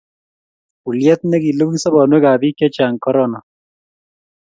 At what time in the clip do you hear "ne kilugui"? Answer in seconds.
1.27-1.79